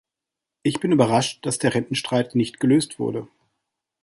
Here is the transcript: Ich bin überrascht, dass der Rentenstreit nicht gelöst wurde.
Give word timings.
Ich 0.63 0.79
bin 0.79 0.91
überrascht, 0.91 1.45
dass 1.45 1.59
der 1.59 1.75
Rentenstreit 1.75 2.33
nicht 2.33 2.59
gelöst 2.59 2.97
wurde. 2.97 3.27